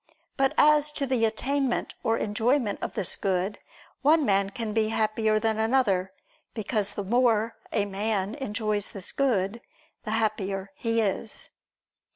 [0.35, 3.59] But as to the attainment or enjoyment of this Good,
[4.01, 6.11] one man can be happier than another;
[6.55, 9.61] because the more a man enjoys this Good
[10.03, 11.49] the happier he is.